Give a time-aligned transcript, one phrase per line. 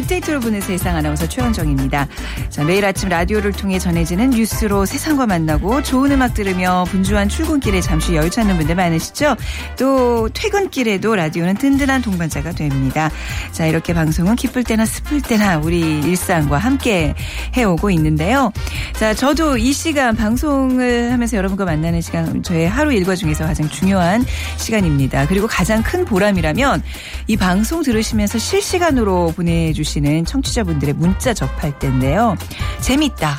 [0.00, 2.06] 빅데이터로 보는 세상 아나운서 최원정입니다.
[2.48, 8.14] 자, 매일 아침 라디오를 통해 전해지는 뉴스로 세상과 만나고 좋은 음악 들으며 분주한 출근길에 잠시
[8.14, 9.36] 여유 찾는 분들 많으시죠?
[9.78, 13.10] 또 퇴근길에도 라디오는 든든한 동반자가 됩니다.
[13.52, 17.14] 자, 이렇게 방송은 기쁠 때나 슬플 때나 우리 일상과 함께
[17.56, 18.52] 해오고 있는데요.
[18.98, 24.24] 자, 저도 이 시간 방송을 하면서 여러분과 만나는 시간 저의 하루 일과 중에서 가장 중요한
[24.56, 25.26] 시간입니다.
[25.26, 26.82] 그리고 가장 큰 보람이라면
[27.26, 32.36] 이 방송 들으시면서 실시간으로 보내주시 는 청취자분들의 문자 접할 때인데요.
[32.80, 33.36] 재밌다.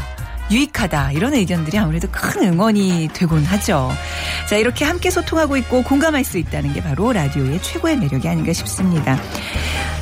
[0.52, 3.90] 유익하다 이런 의견들이 아무래도 큰 응원이 되곤 하죠.
[4.50, 9.18] 자 이렇게 함께 소통하고 있고 공감할 수 있다는 게 바로 라디오의 최고의 매력이 아닌가 싶습니다.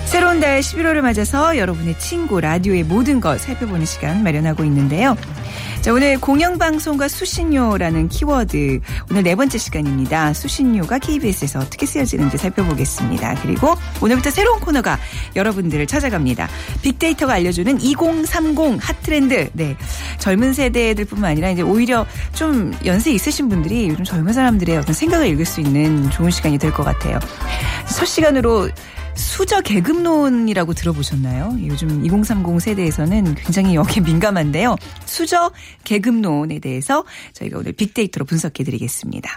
[0.10, 5.16] 새로운 달 11월을 맞아서 여러분의 친구 라디오의 모든 것 살펴보는 시간 마련하고 있는데요.
[5.82, 8.80] 자, 오늘 공영방송과 수신료라는 키워드
[9.12, 10.34] 오늘 네 번째 시간입니다.
[10.34, 13.36] 수신료가 KBS에서 어떻게 쓰여지는지 살펴보겠습니다.
[13.44, 14.98] 그리고 오늘부터 새로운 코너가
[15.36, 16.50] 여러분들을 찾아갑니다.
[16.82, 19.52] 빅데이터가 알려주는 2030 핫트렌드.
[19.54, 19.78] 네.
[20.18, 25.46] 젊은 세대들뿐만 아니라 이제 오히려 좀 연세 있으신 분들이 요즘 젊은 사람들의 어떤 생각을 읽을
[25.46, 27.20] 수 있는 좋은 시간이 될 것 같아요.
[27.96, 28.70] 첫 시간으로
[29.20, 31.58] 수저 계급론이라고 들어보셨나요?
[31.68, 34.78] 요즘 2030 세대에서는 굉장히 여기에 민감한데요.
[35.06, 35.52] 수저
[35.84, 37.04] 계급론에 대해서
[37.34, 39.30] 저희가 오늘 빅데이터로 분석해 드리겠습니다.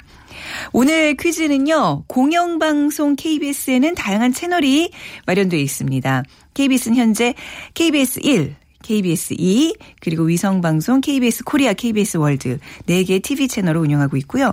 [0.72, 2.05] 오늘 퀴즈는요.
[2.06, 4.92] 공영방송 KBS에는 다양한 채널이
[5.27, 6.22] 마련되어 있습니다.
[6.55, 7.34] KBS는 현재
[7.74, 14.16] KBS 1, KBS 2 그리고 위성 방송 KBS 코리아, KBS 월드 4개 TV 채널을 운영하고
[14.19, 14.52] 있고요.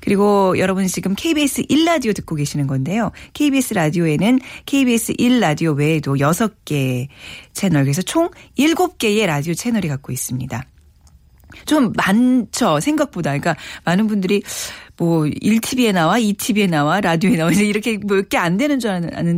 [0.00, 3.10] 그리고 여러분 지금 KBS 1 라디오 듣고 계시는 건데요.
[3.32, 7.08] KBS 라디오에는 KBS 1 라디오 외에도 6개
[7.52, 10.66] 채널 그래서 총 7개의 라디오 채널이 갖고 있습니다.
[11.66, 12.80] 좀 많죠.
[12.80, 13.30] 생각보다.
[13.30, 14.42] 그러니까 많은 분들이
[14.96, 18.90] 뭐 1TV에 나와, 2TV에 나와, 라디오에 나와 이렇게 몇 개 안 되는 줄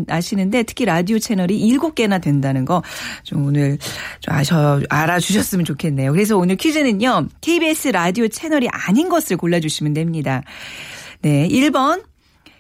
[0.09, 2.83] 아시는데 특히 라디오 채널이 7개나 된다는 거
[3.23, 3.79] 좀 오늘
[4.21, 6.13] 좀 아셔 알아주셨으면 좋겠네요.
[6.13, 7.29] 그래서 오늘 퀴즈는요.
[7.41, 10.43] KBS 라디오 채널이 아닌 것을 골라 주시면 됩니다.
[11.23, 12.03] 네, 1번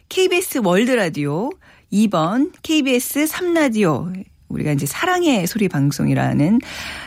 [0.08, 1.50] KBS 월드 라디오,
[1.92, 4.12] 2번 KBS 3라디오.
[4.48, 6.60] 우리가 이제 사랑의 소리 방송이라는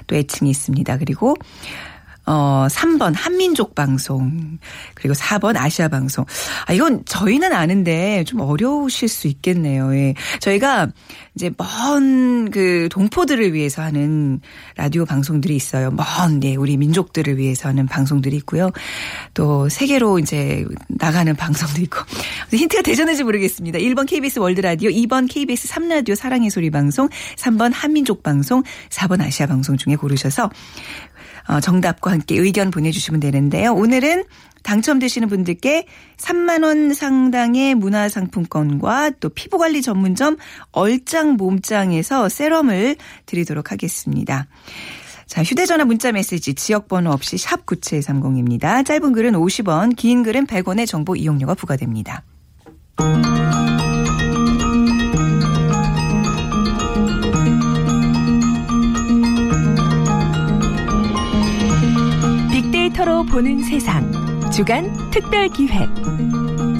[0.07, 0.97] 또 애칭이 있습니다.
[0.97, 1.35] 그리고
[2.27, 4.59] 어, 3번 한민족 방송
[4.93, 6.25] 그리고 4번 아시아 방송.
[6.65, 9.95] 아 이건 저희는 아는데 좀 어려우실 수 있겠네요.
[9.95, 10.13] 예.
[10.39, 10.89] 저희가
[11.35, 14.39] 이제 먼 그 동포들을 위해서 하는
[14.75, 15.91] 라디오 방송들이 있어요.
[15.91, 18.71] 먼 예, 우리 민족들을 위해서 하는 방송들이 있고요.
[19.33, 21.99] 또 세계로 이제 나가는 방송도 있고.
[22.51, 23.79] 힌트가 되셨는지 모르겠습니다.
[23.79, 29.47] 1번 KBS 월드 라디오, 2번 KBS 3라디오 사랑의 소리 방송, 3번 한민족 방송, 4번 아시아
[29.47, 30.49] 방송 중에 고르셔서 어,
[31.61, 33.73] 정답과 함께 의견 보내주시면 되는데요.
[33.73, 34.25] 오늘은
[34.63, 35.85] 당첨되시는 분들께
[36.17, 40.35] 3만 원 상당의 문화상품권과 또 피부관리 전문점
[40.71, 44.47] 얼짱 몸짱에서 세럼을 드리도록 하겠습니다.
[45.25, 48.85] 자, 휴대전화 문자 메시지 지역번호 없이 샵 9730입니다.
[48.85, 52.23] 짧은 글은 50원, 긴 글은 100원의 정보 이용료가 부과됩니다.
[63.07, 64.11] 빅데이터로 보는 세상.
[64.51, 65.87] 주간 특별 기획.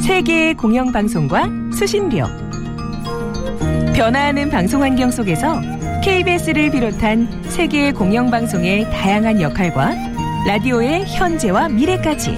[0.01, 2.27] 세계의 공영 방송과 수신료.
[3.95, 5.61] 변화하는 방송 환경 속에서
[6.03, 9.93] KBS를 비롯한 세계의 공영 방송의 다양한 역할과
[10.45, 12.35] 라디오의 현재와 미래까지.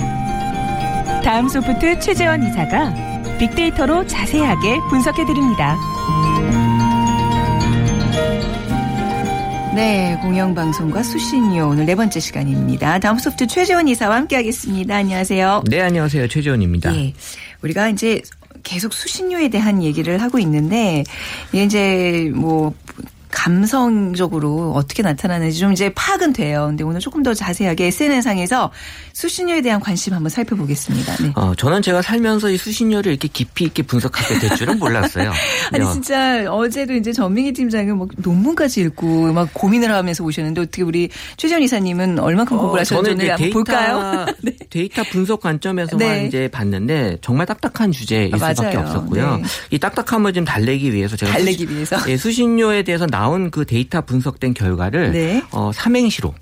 [1.23, 2.93] 다음 소프트 최재원 이사가
[3.39, 5.75] 빅데이터로 자세하게 분석해 드립니다.
[9.79, 12.99] 네, 공영방송과 수신료 오늘 네 번째 시간입니다.
[12.99, 14.93] 다음 소프트 최재원 이사와 함께하겠습니다.
[14.93, 15.63] 안녕하세요.
[15.69, 16.27] 네, 안녕하세요.
[16.27, 16.93] 최재원입니다.
[16.97, 17.13] 예,
[17.61, 18.21] 우리가 이제
[18.63, 21.05] 계속 수신료에 대한 얘기를 하고 있는데
[21.53, 22.73] 이제 뭐
[23.31, 26.65] 감성적으로 어떻게 나타나는지 좀 이제 파악은 돼요.
[26.67, 28.71] 근데 오늘 조금 더 자세하게 SNS상에서
[29.13, 31.15] 수신료에 대한 관심 한번 살펴보겠습니다.
[31.17, 31.31] 네.
[31.35, 35.31] 어, 저는 제가 살면서 이 수신료를 이렇게 깊이 있게 분석하게 될 줄은 몰랐어요.
[35.71, 41.09] 아니 진짜 어제도 이제 전민기 팀장은 뭐 논문까지 읽고 막 고민을 하면서 오셨는데 어떻게 우리
[41.37, 44.25] 최재원 이사님은 얼만큼 어, 공부를 하셨는지 한번 데이터, 볼까요?
[44.41, 44.53] 네.
[44.69, 46.25] 데이터 분석 관점에서만 네.
[46.25, 49.37] 이제 봤는데 정말 딱딱한 주제일 아, 수밖에 없었고요.
[49.37, 49.43] 네.
[49.71, 54.01] 이 딱딱함을 좀 달래기 위해서 제가 달래기 수신, 위해서 예, 수신료에 대해서 나온 그 데이터
[54.01, 55.43] 분석된 결과를 네.
[55.51, 56.33] 어, 삼행시로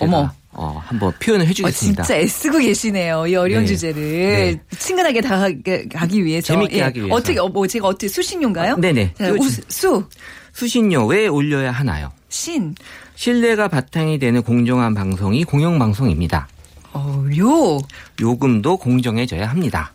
[0.00, 0.30] 어머.
[0.50, 2.02] 어, 한번 표현을 해주겠습니다.
[2.02, 3.26] 어, 진짜 애쓰고 계시네요.
[3.28, 3.66] 이 어려운 네.
[3.68, 4.60] 주제를 네.
[4.76, 6.48] 친근하게 다가가기 위해서.
[6.48, 6.82] 재밌게 예.
[6.82, 7.14] 하기 위해서.
[7.14, 8.74] 어떻게 어, 뭐 제가 어떻게 수신료인가요?
[8.74, 9.14] 어, 네네.
[9.16, 10.04] 자, 우, 수
[10.52, 12.10] 수신료 왜 올려야 하나요?
[12.28, 12.74] 신
[13.14, 16.48] 신뢰가 바탕이 되는 공정한 방송이 공영방송입니다.
[16.92, 17.78] 어, 요
[18.20, 19.92] 요금도 공정해져야 합니다.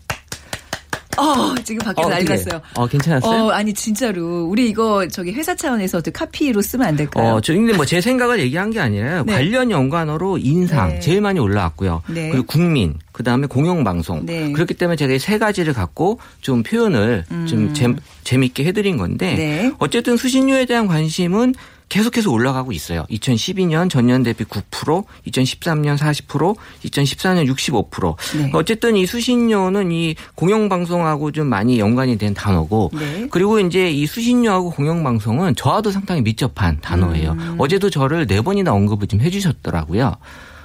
[1.18, 2.62] 어, 지금 밖에서 어, 난리 났어요.
[2.76, 3.46] 어, 괜찮았어요?
[3.46, 4.46] 어, 아니, 진짜로.
[4.46, 7.36] 우리 이거 저기 회사 차원에서 또 카피로 쓰면 안 될까요?
[7.36, 9.24] 어, 저, 근데 뭐 제 생각을 얘기한 게 아니라요.
[9.26, 9.34] 네.
[9.34, 11.00] 관련 연관어로 인상 네.
[11.00, 12.02] 제일 많이 올라왔고요.
[12.08, 12.30] 네.
[12.32, 14.26] 그리고 국민, 그 다음에 공영방송.
[14.26, 14.52] 네.
[14.52, 17.46] 그렇기 때문에 제가 이 세 가지를 갖고 좀 표현을 음.
[17.48, 17.94] 좀 재,
[18.24, 19.72] 재밌게 해드린 건데 네.
[19.80, 21.54] 어쨌든 수신료에 대한 관심은
[21.90, 23.06] 계속해서 올라가고 있어요.
[23.10, 28.16] 2012년 전년 대비 9%, 2013년 40%, 2014년 65%.
[28.38, 28.52] 네.
[28.54, 33.28] 어쨌든 이 수신료는 이 공영방송하고 좀 많이 연관이 된 단어고 네.
[33.30, 37.32] 그리고 이제 이 수신료하고 공영방송은 저와도 상당히密접한 단어예요.
[37.32, 37.56] 음.
[37.58, 40.16] 어제도 저를 네 번이나 언급을 좀 해주셨더라고요.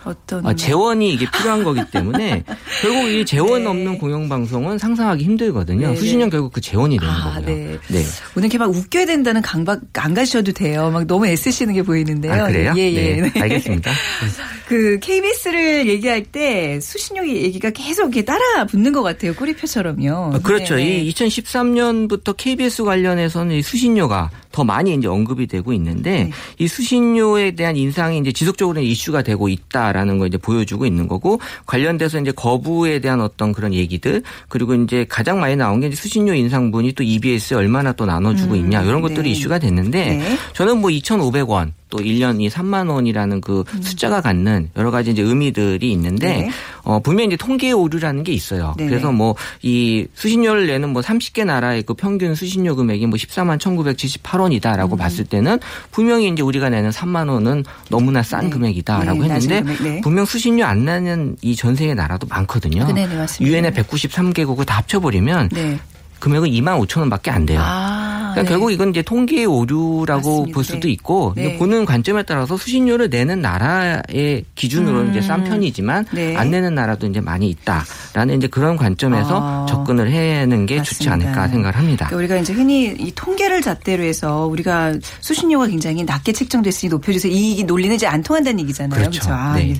[0.08, 2.43] 어떤 아, 재원이 이게 필요한 거기 때문에
[2.81, 3.69] 결국 이 재원 네.
[3.69, 5.90] 없는 공영 방송은 상상하기 힘들거든요.
[5.90, 5.96] 네.
[5.96, 7.46] 수신년 결국 그 재원이 되는 아, 거고요.
[7.46, 7.78] 네.
[7.88, 8.02] 네.
[8.34, 10.90] 오늘 이렇게 막 웃겨야 된다는 강박 안 가셔도 돼요.
[10.90, 12.32] 막 너무 애쓰시는 게 보이는데요.
[12.32, 12.72] 아, 그래요?
[12.76, 13.20] 예, 예.
[13.20, 13.40] 네.
[13.40, 13.90] 알겠습니다.
[14.66, 19.34] 그 KBS를 얘기할 때 수신료 얘기가 계속 이렇게 따라 붙는 것 같아요.
[19.34, 20.32] 꼬리표처럼요.
[20.34, 20.76] 아, 그렇죠.
[20.76, 21.00] 네.
[21.00, 26.31] 이 2013년부터 KBS 관련해서는 수신료가 더 많이 이제 언급이 되고 있는데 네.
[26.59, 32.21] 이 수신료에 대한 인상이 이제 지속적으로 이슈가 되고 있다라는 걸 이제 보여주고 있는 거고 관련돼서
[32.21, 36.93] 이제 거부에 대한 어떤 그런 얘기들 그리고 이제 가장 많이 나온 게 이제 수신료 인상분이
[36.93, 39.31] 또 EBS에 얼마나 또 나눠주고 음, 있냐 이런 것들이 네.
[39.31, 40.39] 이슈가 됐는데 네.
[40.55, 43.82] 저는 뭐 2,500원 또 1년 이 3만 원이라는 그 음.
[43.82, 46.50] 숫자가 갖는 여러 가지 이제 의미들이 있는데 네.
[46.85, 48.75] 어 분명히 이제 통계의 오류라는 게 있어요.
[48.76, 48.87] 네.
[48.87, 54.93] 그래서 뭐 이 수신료를 내는 뭐 30개 나라의 그 평균 수신료 금액이 뭐 14만 1,978원이다라고
[54.93, 54.96] 음.
[54.96, 55.58] 봤을 때는
[55.90, 58.50] 분명히 이제 우리가 내는 3만 원은 너무나 싼 네.
[58.50, 60.00] 금액이다라고 네, 했는데 네.
[60.00, 62.87] 분명 수신료 안 내는 이 전 세계 나라도 많거든요.
[63.41, 65.49] 유엔의 193개국을 다 합쳐버리면
[66.20, 67.61] 금액은 2만 5천 원밖에 안 돼요.
[67.62, 68.18] 아.
[68.33, 68.49] 그러니까 네.
[68.49, 70.55] 결국 이건 이제 통계의 오류라고 맞습니다.
[70.55, 70.91] 볼 수도 네.
[70.91, 71.57] 있고 네.
[71.59, 75.11] 보는 관점에 따라서 수신료를 내는 나라의 기준으로는 음.
[75.11, 76.37] 이제 싼 편이지만 네.
[76.37, 79.67] 안 내는 나라도 이제 많이 있다라는 이제 그런 관점에서 아.
[79.69, 80.85] 접근을 해는 게 맞습니다.
[80.85, 82.07] 좋지 않을까 생각을 합니다.
[82.09, 87.33] 그러니까 우리가 이제 흔히 이 통계를 잣대로 해서 우리가 수신료가 굉장히 낮게 책정됐으니 높여주세요.
[87.33, 88.99] 이 논리는 이제 안 통한다는 얘기잖아요.
[89.01, 89.21] 그렇죠.
[89.21, 89.33] 그렇죠?
[89.33, 89.75] 아, 네.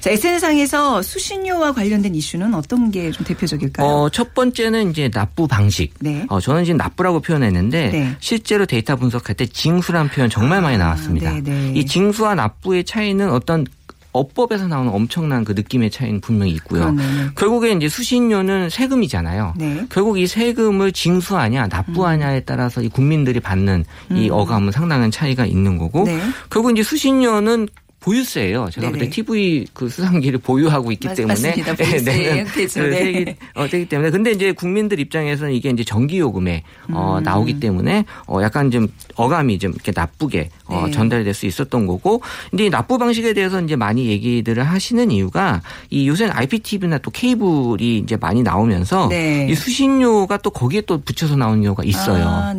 [0.00, 3.86] 자, SNS상에서 수신료와 관련된 이슈는 어떤 게 좀 대표적일까요?
[3.86, 5.92] 어, 첫 번째는 이제 납부 방식.
[6.00, 6.24] 네.
[6.28, 8.16] 어, 저는 지금 납부라고 표현했는데 네.
[8.20, 11.30] 실제로 데이터 분석할 때 징수란 표현 정말 많이 아, 나왔습니다.
[11.30, 11.36] 아,
[11.74, 13.66] 이 징수와 납부의 차이는 어떤
[14.12, 16.80] 어법에서 나오는 엄청난 그 느낌의 차이는 분명히 있고요.
[16.80, 17.02] 그러네.
[17.36, 19.54] 결국에 이제 수신료는 세금이잖아요.
[19.56, 19.86] 네.
[19.88, 24.32] 결국 이 세금을 징수하냐 납부하냐에 따라서 이 국민들이 받는 이 음.
[24.32, 26.20] 어감은 상당한 차이가 있는 거고 네.
[26.50, 27.68] 결국 이제 수신료는
[28.00, 28.70] 보유세예요.
[28.72, 31.74] 제가 그때 TV 그 수상기를 보유하고 있기 맞, 때문에 맞습니다.
[31.84, 33.36] 보유세 네, 그 네.
[33.54, 36.62] 어, 되기 때문에 근데 이제 국민들 입장에서는 이게 이제 전기 요금에
[36.92, 37.22] 어, 음.
[37.22, 40.90] 나오기 때문에 어, 약간 좀 어감이 좀 이렇게 나쁘게 어, 네.
[40.92, 45.60] 전달될 수 있었던 거고 근데 이 납부 방식에 대해서 이제 많이 얘기들을 하시는 이유가
[45.90, 49.46] 이 요새는 IPTV나 또 케이블이 이제 많이 나오면서 네.
[49.50, 52.24] 이 수신료가 또 거기에 또 붙여서 나오는 경우가 있어요.
[52.26, 52.54] 아,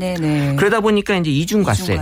[0.56, 1.98] 그러다 보니까 이제 이중과세,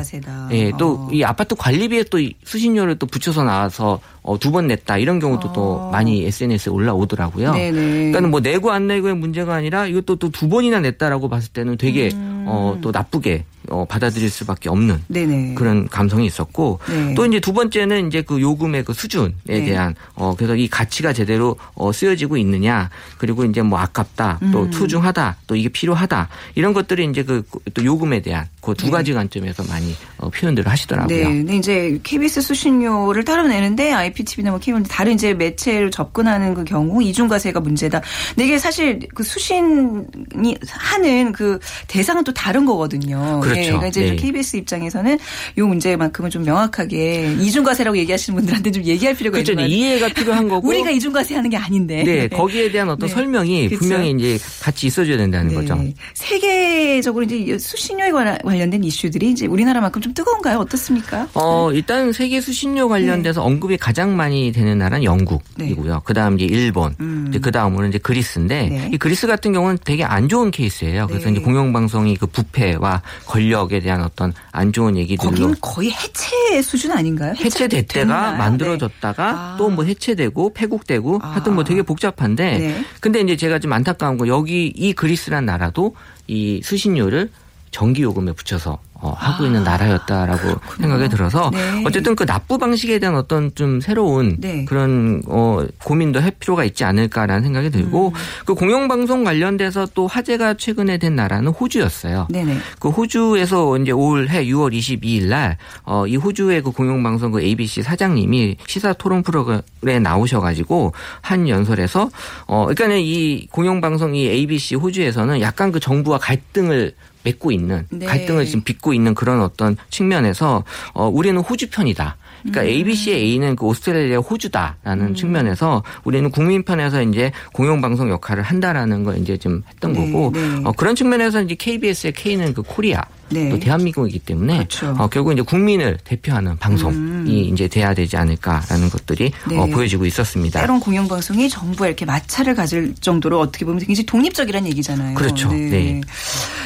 [0.52, 1.28] 예, 또이 어.
[1.28, 5.54] 아파트 관리비에 또 수신료를 또 붙여 맞춰서 나와서 어, 두 번 냈다 이런 경우도 아.
[5.54, 7.52] 또 많이 SNS에 올라오더라고요.
[7.54, 12.10] 그러니까 뭐 내고 안 내고의 문제가 아니라 이것도 또 두 번이나 냈다라고 봤을 때는 되게
[12.14, 12.46] 음.
[12.48, 15.54] 어, 또 나쁘게 어, 받아들일 수밖에 없는 네네.
[15.56, 17.14] 그런 감성이 있었고 네.
[17.14, 19.66] 또 이제 두 번째는 이제 그 요금의 그 수준에 네.
[19.66, 24.70] 대한 어, 그래서 이 가치가 제대로 어, 쓰여지고 있느냐 그리고 이제 뭐 아깝다 또 음.
[24.72, 29.96] 투중하다 또 이게 필요하다 이런 것들이 이제 그 또 요금에 대한 그두 가지 관점에서 많이
[30.18, 31.16] 어, 표현들을 하시더라고요.
[31.16, 31.24] 네.
[31.24, 37.02] 근데 이제 KBS 수신료를 따로 내는데 IPTV나 뭐 케이블 다른 이제 매체로 접근하는 그 경우
[37.02, 38.02] 이중과세가 문제다.
[38.30, 43.40] 근데 이게 사실 그 수신이 하는 그 대상은 또 다른 거거든요.
[43.42, 43.60] 그렇죠.
[43.60, 43.66] 네.
[43.68, 44.16] 그러니까 이제 네.
[44.16, 45.18] KBS 입장에서는
[45.58, 49.54] 이 문제만큼은 좀 명확하게 이중과세라고 얘기하시는 분들한테 좀 얘기할 필요가 그렇죠.
[49.54, 49.76] 있는 거죠.
[49.76, 52.04] 이해가 필요한 거고 우리가 이중과세 하는 게 아닌데.
[52.04, 52.28] 네.
[52.28, 53.14] 거기에 대한 어떤 네.
[53.14, 53.80] 설명이 그렇죠.
[53.80, 55.56] 분명히 이제 같이 있어줘야 된다는 네.
[55.56, 55.78] 거죠.
[56.14, 60.58] 세계적으로 이제 수신료에 관련된 이슈들이 이제 우리나라만큼 좀 뜨거운가요?
[60.60, 61.28] 어떻습니까?
[61.34, 63.48] 어, 일단 세계 수신료 관련돼서 네.
[63.48, 65.94] 언급이 가장 많이 되는 나라는 영국이고요.
[65.94, 66.00] 네.
[66.06, 67.26] 그다음 이제 일본, 음.
[67.30, 68.90] 이제 그다음으로는 이제 그리스인데 네.
[68.94, 71.08] 이 그리스 같은 경우는 되게 안 좋은 케이스예요.
[71.08, 71.34] 그래서 네.
[71.34, 77.34] 이제 공영방송이 그 부패와 권력에 대한 어떤 안 좋은 얘기들로 거기는 거의 해체 수준 아닌가요?
[77.38, 79.58] 해체됐다가 만들어졌다가 네.
[79.58, 81.32] 또뭐 해체되고 폐국되고 아.
[81.32, 82.86] 하여튼 뭐 되게 복잡한데 네.
[83.02, 85.96] 근데 이제 제가 좀 안타까운 거 여기 이 그리스란 나라도
[86.28, 87.30] 이 수신료를
[87.72, 90.76] 전기 요금에 붙여서 어, 하고 있는 아, 나라였다라고 그렇구나.
[90.82, 91.84] 생각이 들어서 네.
[91.86, 94.66] 어쨌든 그 납부 방식에 대한 어떤 좀 새로운 네.
[94.66, 98.14] 그런 어, 고민도 할 필요가 있지 않을까라는 생각이 들고 음.
[98.46, 102.28] 그 공영방송 관련돼서 또 화제가 최근에 된 나라는 호주였어요.
[102.30, 102.58] 네네.
[102.80, 108.58] 그 호주에서 이제 올해 6월 22일 날 어, 이 호주의 그 공영방송 그 ABC 사장님이
[108.68, 112.10] 시사 토론 프로그램에 나오셔가지고 한 연설에서
[112.48, 118.06] 어, 그러니까는 이 공영방송 이 ABC 호주에서는 약간 그 정부와 갈등을 맺고 있는 네.
[118.06, 122.18] 갈등을 지금 빚고 있는 그런 어떤 측면에서 어 우리는 호주 편이다.
[122.42, 122.68] 그러니까 음.
[122.68, 125.16] ABC의 A는 그 오스트레일리아 호주다라는 음.
[125.16, 130.32] 측면에서 우리는 국민 편에서 이제 공영 방송 역할을 한다라는 걸 이제 좀 했던 네, 거고
[130.32, 130.62] 네.
[130.64, 133.50] 어, 그런 측면에서 이제 KBS의 K는 그 코리아 네.
[133.50, 134.96] 또 대한민국이기 때문에 그렇죠.
[134.98, 137.50] 어, 결국 이제 국민을 대표하는 방송이 음.
[137.54, 139.58] 이제 돼야 되지 않을까라는 것들이 네.
[139.58, 140.62] 어, 보여지고 있었습니다.
[140.62, 145.16] 때론 공영방송이 정부에 이렇게 마찰을 가질 정도로 어떻게 보면 굉장히 독립적이라는 얘기잖아요.
[145.16, 145.50] 그렇죠.
[145.52, 145.70] 네.
[145.70, 146.02] 네.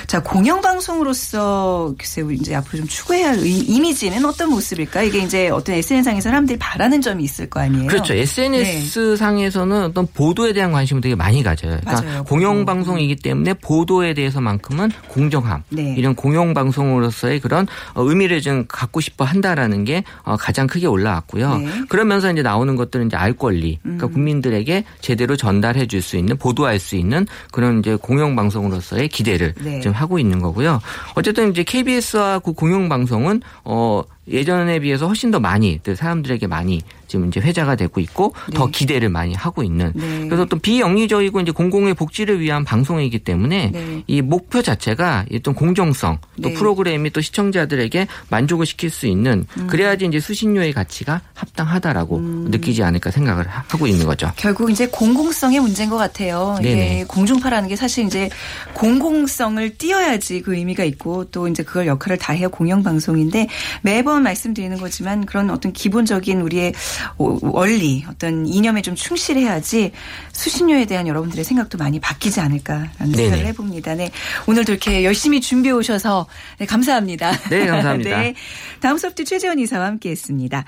[0.08, 5.04] 자 공영방송으로서 글쎄 이제 앞으로 좀 추구해야 할 이미지는 어떤 모습일까?
[5.04, 7.88] 이게 이제 어떤 SNS상에서 사람들이 바라는 점이 있을 거 아니에요.
[7.88, 8.14] 그렇죠.
[8.14, 11.80] SNS 상에서는 어떤 보도에 대한 관심을 되게 많이 가져요.
[11.82, 12.24] 그러니까.
[12.24, 15.96] 공영방송이기 때문에 보도에 대해서만큼은 공정함 네.
[15.98, 21.58] 이런 공영 방송으로서의 그런 어, 의미를 좀 갖고 싶어 한다라는 게 어, 가장 크게 올라왔고요.
[21.58, 21.68] 네.
[21.90, 24.14] 그러면서 이제 나오는 것들은 이제 알 권리, 그러니까 음.
[24.14, 29.80] 국민들에게 제대로 전달해 줄 수 있는 보도할 수 있는 그런 이제 공영 방송으로서의 기대를 네.
[29.80, 30.82] 좀 하고 있는 거고요.
[31.16, 37.28] 어쨌든 이제 KBS와 그 공영 방송은 어 예전에 비해서 훨씬 더 많이 사람들에게 많이 지금
[37.28, 38.58] 이제 회자가 되고 있고 네.
[38.58, 40.26] 더 기대를 많이 하고 있는 네.
[40.28, 44.04] 그래서 또 비영리적이고 이제 공공의 복지를 위한 방송이기 때문에 네.
[44.08, 46.54] 이 목표 자체가 어떤 공정성 또 네.
[46.56, 49.68] 프로그램이 또 시청자들에게 만족을 시킬 수 있는 음.
[49.68, 52.48] 그래야지 이제 수신료의 가치가 합당하다라고 음.
[52.50, 54.32] 느끼지 않을까 생각을 하고 있는 거죠.
[54.36, 56.58] 결국 이제 공공성의 문제인 것 같아요.
[56.62, 58.30] 이게 공중파라는 게 사실 이제
[58.74, 63.50] 공공성을 띄어야지 그 의미가 있고 또 이제 그걸 역할을 다해야 공영방송인데
[63.82, 66.74] 매번 말씀드리는 거지만 그런 어떤 기본적인 우리의
[67.18, 69.92] 원리 어떤 이념에 좀 충실해야지
[70.32, 73.16] 수신료에 대한 여러분들의 생각도 많이 바뀌지 않을까라는 네네.
[73.16, 73.96] 생각을 해봅니다.
[73.96, 74.12] 네.
[74.48, 76.28] 오늘도 이렇게 열심히 준비해 오셔서
[76.60, 77.32] 네, 감사합니다.
[77.50, 78.18] 네, 감사합니다.
[78.22, 78.36] 네.
[78.80, 80.66] 다음 소프트 최재원 이사와 함께 했습니다.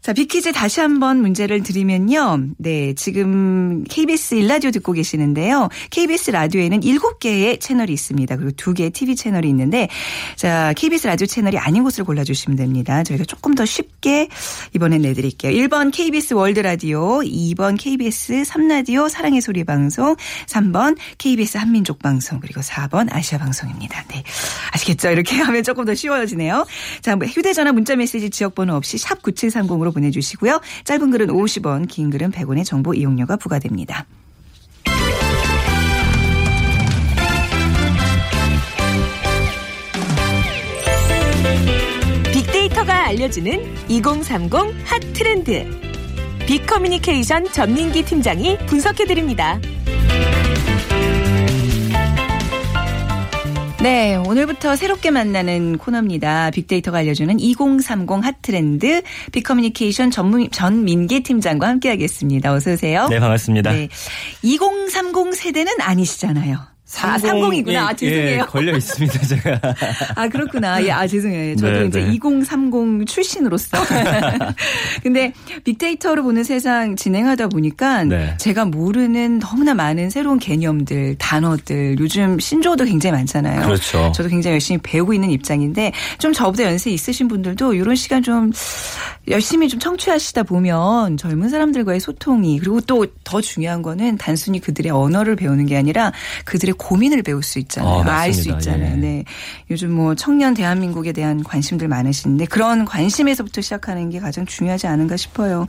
[0.00, 2.40] 자, 비키즈 다시 한번 문제를 드리면요.
[2.58, 5.68] 네, 지금 KBS 일라디오 듣고 계시는데요.
[5.90, 8.36] KBS 라디오에는 7개의 채널이 있습니다.
[8.36, 9.88] 그리고 2개의 TV 채널이 있는데
[10.36, 12.77] 자, KBS 라디오 채널이 아닌 것을 골라 주시면 됩니다.
[12.84, 14.28] 저희가 조금 더 쉽게
[14.74, 15.52] 이번엔 내 드릴게요.
[15.52, 20.16] 1번 KBS 월드 라디오, 2번 KBS 3라디오 사랑의 소리 방송,
[20.46, 24.04] 3번 KBS 한민족 방송, 그리고 4번 아시아 방송입니다.
[24.08, 24.22] 네.
[24.72, 25.10] 아시겠죠?
[25.10, 26.66] 이렇게 하면 조금 더 쉬워지네요.
[27.00, 30.60] 자, 뭐 휴대전화 문자 메시지 지역번호 없이 샵 9730으로 콩으로 보내주시고요.
[30.84, 34.06] 짧은 글은 50원, 긴 글은 100원의 정보 이용료가 부과됩니다.
[43.08, 44.52] 알려주는 2030
[44.84, 45.64] 핫 트렌드.
[46.46, 49.58] 빅커뮤니케이션 전민기 팀장이 분석해드립니다.
[53.82, 56.50] 네, 오늘부터 새롭게 만나는 코너입니다.
[56.50, 59.00] 빅데이터가 알려주는 2030 핫트렌드
[59.32, 62.52] 빅커뮤니케이션 전문, 전민기 팀장과 함께하겠습니다.
[62.52, 63.08] 어서 오세요.
[63.08, 63.72] 네, 반갑습니다.
[63.72, 63.88] 네,
[64.42, 66.77] 2030 세대는 아니시잖아요.
[66.88, 67.76] 4, 30이구나.
[67.76, 68.40] 아, 죄송해요.
[68.40, 69.60] 예, 걸려 있습니다, 제가.
[70.16, 70.82] 아, 그렇구나.
[70.82, 71.56] 예, 아, 죄송해요.
[71.56, 72.12] 저도 네, 이제 네.
[72.14, 73.76] 2030 출신으로서.
[75.02, 78.34] 근데 빅데이터로 보는 세상 진행하다 보니까 네.
[78.38, 83.66] 제가 모르는 너무나 많은 새로운 개념들, 단어들, 요즘 신조어도 굉장히 많잖아요.
[83.66, 84.10] 그렇죠.
[84.14, 88.50] 저도 굉장히 열심히 배우고 있는 입장인데 좀 저보다 연세 있으신 분들도 이런 시간 좀
[89.28, 95.36] 열심히 좀 청취하시다 보면 젊은 사람들과의 소통이 그리고 또 더 중요한 거는 단순히 그들의 언어를
[95.36, 96.12] 배우는 게 아니라
[96.46, 98.02] 그들의 고민을 배울 수 있잖아요.
[98.06, 98.92] 아, 알수 있잖아요.
[98.92, 98.96] 예.
[98.96, 99.24] 네.
[99.70, 105.66] 요즘 뭐 청년 대한민국에 대한 관심들 많으신데 그런 관심에서부터 시작하는 게 가장 중요하지 않은가 싶어요.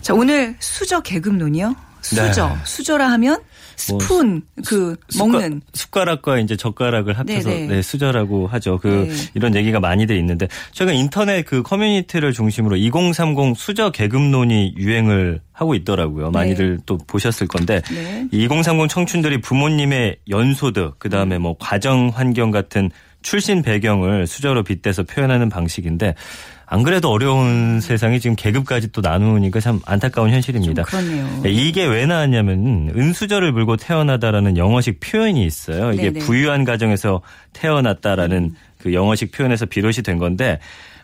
[0.00, 1.74] 자, 오늘 수저 계급론이요.
[2.00, 2.48] 수저.
[2.48, 2.54] 네.
[2.64, 3.44] 수저라 하면 뭐
[3.76, 8.78] 스푼 뭐 그 숟가, 먹는 숟가락과 이제 젓가락을 합쳐서 네, 수저라고 하죠.
[8.78, 9.30] 그 네.
[9.34, 15.74] 이런 얘기가 많이 돼 있는데 최근 인터넷 그 커뮤니티를 중심으로 2030 수저 계급론이 유행을 하고
[15.74, 16.30] 있더라고요.
[16.30, 16.82] 많이들 네.
[16.86, 18.26] 또 보셨을 건데 네.
[18.32, 22.90] 2030 청춘들이 부모님의 연소득 그다음에 뭐 가정 환경 같은
[23.22, 26.14] 출신 배경을 수저로 빗대서 표현하는 방식인데
[26.68, 30.82] 안 그래도 어려운 세상이 지금 계급까지 또 나누니까 참 안타까운 현실입니다.
[30.82, 31.40] 그렇네요.
[31.42, 35.92] 네, 이게 왜 나왔냐면 은수저를 물고 태어나다라는 영어식 표현이 있어요.
[35.92, 36.26] 이게 네네.
[36.26, 38.56] 부유한 가정에서 태어났다라는 음.
[38.78, 40.58] 그 영어식 표현에서 비롯이 된 건데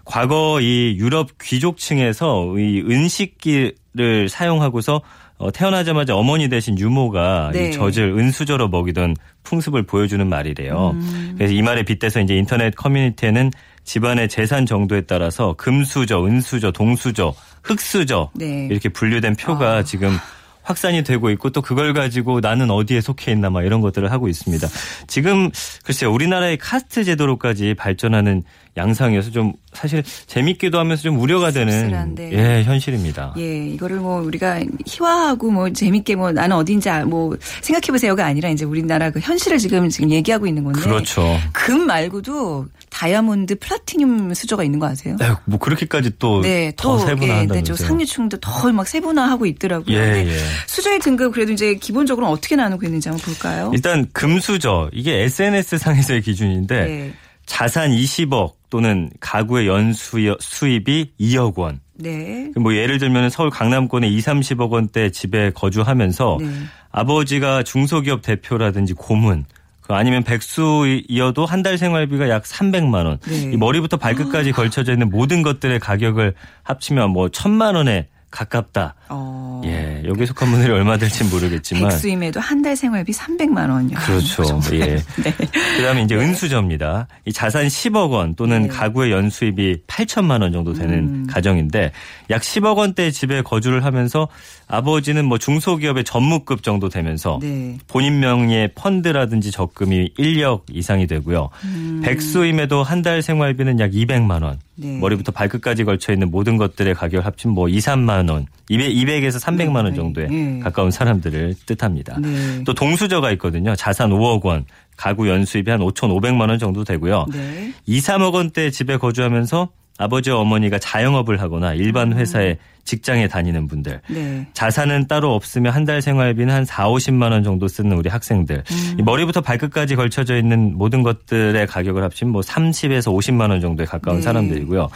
[0.04, 5.00] 과거 이 유럽 귀족층에서 이 은식기를 사용하고서
[5.38, 7.69] 어, 태어나자마자 어머니 대신 유모가 네.
[7.69, 10.92] 이 젖을 은수저로 먹이던 풍습을 보여주는 말이래요.
[10.95, 11.35] 음.
[11.37, 13.50] 그래서 이 말에 빗대서 이제 인터넷 커뮤니티에는
[13.84, 18.68] 집안의 재산 정도에 따라서 금수저, 은수저, 동수저, 흑수저 네.
[18.70, 19.82] 이렇게 분류된 표가 아.
[19.82, 20.16] 지금
[20.62, 24.68] 확산이 되고 있고 또 그걸 가지고 나는 어디에 속해 있나 막 이런 것들을 하고 있습니다.
[25.06, 25.50] 지금
[25.84, 28.44] 글쎄요 우리나라의 카스트 제도로까지 발전하는
[28.76, 33.34] 양상이어서 좀 사실 재밌기도 하면서 좀 우려가 되는 예 현실입니다.
[33.38, 38.48] 예 이거를 뭐 우리가 희화하고 뭐 재밌게 뭐 나는 어딘지 아, 뭐 생각해 보세요가 아니라
[38.48, 41.36] 이제 우리나라 그 현실을 지금 지금 얘기하고 있는 건데 그렇죠.
[41.52, 45.16] 금 말고도 다이아몬드, 플라티늄 수저가 있는 거 아세요?
[45.18, 47.62] 네, 뭐 그렇게까지 또더 네, 세분화한다면서요?
[47.62, 49.96] 네, 네, 상류층도 더 막 세분화하고 있더라고요.
[49.96, 50.37] 예, 예.
[50.66, 53.70] 수저의 등급 그래도 이제 기본적으로 어떻게 나누고 있는지 한번 볼까요?
[53.75, 57.12] 일단 금수저 이게 SNS 상에서의 기준인데 네.
[57.46, 61.80] 자산 20억 또는 가구의 연수 수입이 2억 원.
[61.94, 62.50] 네.
[62.56, 66.46] 뭐 예를 들면 서울 강남권에 2, 30억 원대 집에 거주하면서 네.
[66.90, 73.18] 아버지가 중소기업 대표라든지 고문 그 아니면 백수이어도 한 달 생활비가 약 300만 원.
[73.28, 73.52] 네.
[73.52, 74.52] 이 머리부터 발끝까지 아.
[74.52, 76.34] 걸쳐져 있는 모든 것들의 가격을
[76.64, 78.94] 합치면 뭐 천만 원에 가깝다.
[79.10, 79.60] 어.
[79.66, 83.98] 예, 여기 속한 분들이 얼마 될지 모르겠지만 백수임에도 한 달 생활비 300만 원이요.
[83.98, 84.60] 그렇죠.
[84.72, 84.96] 예.
[85.22, 85.34] 네.
[85.76, 86.24] 그다음에 이제 네.
[86.24, 87.08] 은수저입니다.
[87.26, 88.68] 이 자산 10억 원 또는 네.
[88.68, 91.26] 가구의 연수입이 8천만 원 정도 되는 음.
[91.28, 91.92] 가정인데
[92.30, 94.28] 약 10억 원대 집에 거주를 하면서
[94.73, 97.76] 아버지는 뭐 중소기업의 전무급 정도 되면서 네.
[97.88, 101.50] 본인 명의의 펀드라든지 적금이 1억 이상이 되고요.
[101.64, 102.00] 음.
[102.02, 104.61] 백수임에도 한 달 생활비는 약 200만 원.
[104.76, 104.97] 네.
[104.99, 109.75] 머리부터 발끝까지 걸쳐 있는 모든 것들의 가격을 합치면 뭐 2, 3만 원, 200, 200에서 300만
[109.76, 109.95] 원 네.
[109.95, 110.61] 정도에 네.
[110.61, 112.19] 가까운 사람들을 뜻합니다.
[112.21, 112.62] 네.
[112.64, 113.75] 또 동수저가 있거든요.
[113.75, 114.64] 자산 5억 원,
[114.97, 117.26] 가구 연수입이 한 5,500만 원 정도 되고요.
[117.33, 117.73] 네.
[117.87, 122.19] 2, 3억 원대 집에 거주하면서 아버지와 어머니가 자영업을 하거나 일반 음.
[122.19, 124.00] 회사에 직장에 다니는 분들.
[124.08, 124.46] 네.
[124.52, 128.64] 자산은 따로 없으면 한달 생활비는 한 4, 50만 원 정도 쓰는 우리 학생들.
[128.70, 129.04] 음.
[129.04, 134.22] 머리부터 발끝까지 걸쳐져 있는 모든 것들의 가격을 합치면 뭐 30에서 50만 원 정도에 가까운 네.
[134.22, 134.88] 사람들이고요.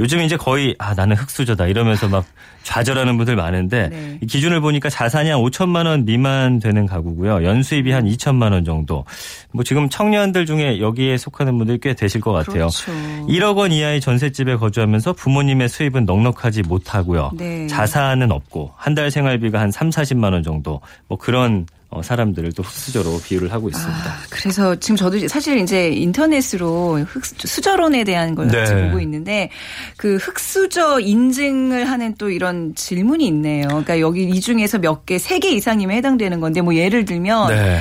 [0.00, 2.24] 요즘 이제 거의 아 나는 흑수저다 이러면서 막
[2.66, 4.18] 좌절하는 분들 많은데 네.
[4.20, 7.44] 이 기준을 보니까 자산이 한 5천만 원 미만 되는 가구고요.
[7.44, 9.04] 연수입이 한 2천만 원 정도.
[9.52, 12.66] 뭐 지금 청년들 중에 여기에 속하는 분들 꽤 되실 것 같아요.
[12.66, 12.92] 그렇죠.
[13.28, 17.30] 1억 원 이하의 전셋집에 거주하면서 부모님의 수입은 넉넉하지 못하고요.
[17.34, 17.68] 네.
[17.68, 20.80] 자산은 없고 한 달 생활비가 한 3, 40만 원 정도.
[21.06, 24.10] 뭐 그런 어, 사람들을 또 흑수저로 비유를 하고 있습니다.
[24.10, 28.86] 아, 그래서 지금 저도 사실 이제 인터넷으로 흑 수저론에 대한 걸 네.
[28.86, 29.50] 보고 있는데
[29.96, 33.68] 그 흑수저 인증을 하는 또 이런 질문이 있네요.
[33.68, 37.80] 그러니까 여기 이 중에서 몇 개, 세 개 이상이면 해당되는 건데 뭐 예를 들면 네.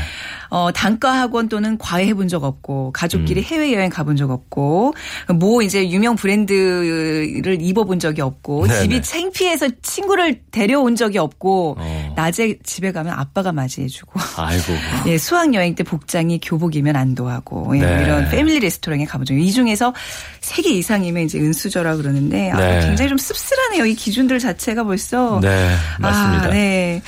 [0.49, 3.43] 어, 단과 학원 또는 과외 해본 적 없고 가족끼리 음.
[3.45, 4.93] 해외 여행 가본 적 없고
[5.35, 8.81] 뭐 이제 유명 브랜드를 입어본 적이 없고 네네.
[8.81, 12.13] 집이 창피해서 친구를 데려온 적이 없고 어.
[12.15, 14.73] 낮에 집에 가면 아빠가 맞이해주고 아이고
[15.07, 18.03] 예 수학 여행 때 복장이 교복이면 안도하고 예, 네.
[18.03, 19.93] 이런 패밀리 레스토랑에 가본 적이 이 중에서
[20.41, 22.77] 세 개 이상이면 이제 은수저라 그러는데 아, 네.
[22.77, 26.45] 아, 굉장히 좀 씁쓸하네요 이 기준들 자체가 벌써 네 맞습니다.
[26.47, 27.01] 아, 네.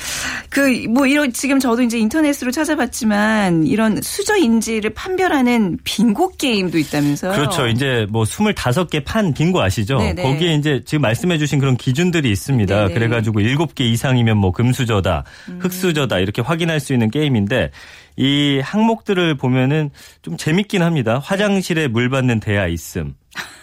[0.50, 7.34] 그 뭐 이런 지금 저도 이제 인터넷으로 찾아봤지만 이런 수저 인지를 판별하는 빙고 게임도 있다면서요?
[7.34, 7.68] 그렇죠.
[7.68, 9.98] 이제 뭐 25개 판 빙고 아시죠?
[9.98, 10.24] 네네.
[10.24, 12.76] 거기에 이제 지금 말씀해 주신 그런 기준들이 있습니다.
[12.76, 12.94] 네네.
[12.94, 15.60] 그래 가지고 7개 이상이면 뭐 금수저다, 음.
[15.62, 17.72] 흑수저다 이렇게 확인할 수 있는 게임인데
[18.18, 21.20] 이 항목들을 보면은 좀 재밌긴 합니다.
[21.24, 23.14] 화장실에 물 받는 대야 있음.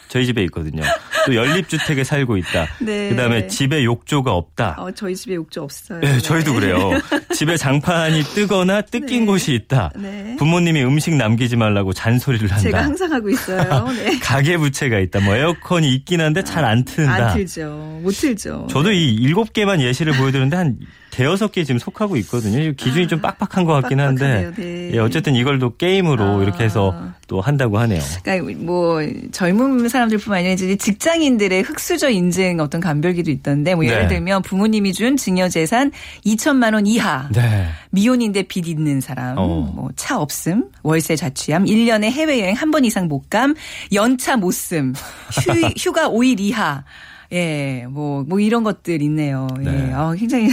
[0.08, 0.82] 저희 집에 있거든요.
[1.26, 2.66] 또 연립주택에 살고 있다.
[2.80, 3.08] 네.
[3.10, 4.76] 그다음에 집에 욕조가 없다.
[4.78, 6.00] 어, 저희 집에 욕조 없어요.
[6.00, 6.60] 네, 저희도 네.
[6.60, 6.90] 그래요.
[7.34, 9.26] 집에 장판이 뜨거나 뜯긴 네.
[9.26, 9.90] 곳이 있다.
[9.96, 10.36] 네.
[10.38, 12.62] 부모님이 음식 남기지 말라고 잔소리를 한다.
[12.62, 13.88] 제가 항상 하고 있어요.
[13.96, 14.18] 네.
[14.20, 15.20] 가계 부채가 있다.
[15.20, 17.30] 뭐 에어컨이 있긴 한데 잘 안 트는다.
[17.32, 18.00] 안 틀죠.
[18.02, 18.68] 못 틀죠.
[18.70, 20.78] 저도 이 일곱 개만 예시를 보여드렸는데 한
[21.10, 22.72] 대여섯 개 지금 속하고 있거든요.
[22.72, 24.90] 기준이 아, 좀 빡빡한 것 같긴 한데 네.
[24.94, 26.42] 예, 어쨌든 이걸 또 게임으로 아.
[26.42, 28.00] 이렇게 해서 또 한다고 하네요.
[28.24, 34.02] 그러니까 뭐 젊은 사람들뿐만 아니라 이제 직장 인들의 흑수저 인증 어떤 감별기도 있던데 뭐 예를
[34.02, 34.08] 네.
[34.08, 35.90] 들면 부모님이 준 증여 재산
[36.26, 37.68] 2천만 원 이하, 네.
[37.90, 39.72] 미혼인데 빚 있는 사람, 어.
[39.74, 43.54] 뭐차 없음, 월세 자취함, 1년에 해외 여행 한 번 이상 못 감,
[43.92, 44.94] 연차 못 쓴,
[45.78, 46.84] 휴가 5일 이하.
[47.32, 49.46] 예, 뭐, 뭐 이런 것들 있네요.
[49.60, 49.64] 예.
[49.64, 49.92] 네.
[49.94, 50.48] 아, 굉장히.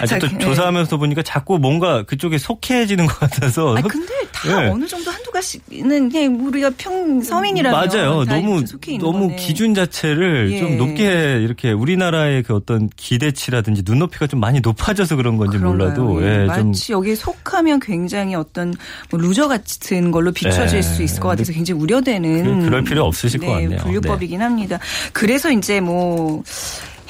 [0.00, 0.38] 아직도 예.
[0.38, 3.76] 조사하면서 보니까 자꾸 뭔가 그쪽에 속해지는 것 같아서.
[3.76, 4.68] 아, 근데 다 예.
[4.68, 7.88] 어느 정도 한두 가지는 그냥 우리가 평 서민이라면.
[7.88, 8.24] 맞아요.
[8.24, 8.64] 너무,
[9.00, 9.36] 너무 거네.
[9.36, 10.58] 기준 자체를 예.
[10.58, 15.90] 좀 높게 이렇게 우리나라의 그 어떤 기대치라든지 눈높이가 좀 많이 높아져서 그런 건지 그런가요?
[15.90, 16.24] 몰라도.
[16.24, 16.98] 예, 마치 좀.
[16.98, 18.74] 여기에 속하면 굉장히 어떤
[19.10, 20.82] 뭐 루저 같은 걸로 비춰질 예.
[20.82, 22.64] 수 있을 것 같아서 굉장히 우려되는.
[22.64, 23.78] 그, 럴 필요 없으실 네, 것 같네요.
[23.78, 24.44] 분류법이긴 네.
[24.44, 24.78] 합니다.
[25.12, 26.42] 그래서 이제 뭐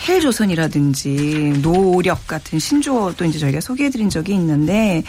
[0.07, 5.03] 헬조선이라든지 노오력 같은 신조어도 이제 저희가 소개해드린 적이 있는데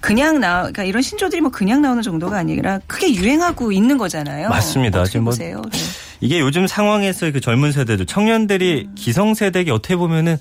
[0.00, 4.48] 그냥 나 그러니까 이런 신조들이 뭐 그냥 나오는 정도가 아니라 크게 유행하고 있는 거잖아요.
[4.48, 5.04] 맞습니다.
[5.04, 5.62] 지금 뭐 보세요.
[5.70, 5.78] 네.
[6.20, 8.94] 이게 요즘 상황에서 그 젊은 세대들 청년들이 음.
[8.94, 10.38] 기성 세대에게 어떻게 보면은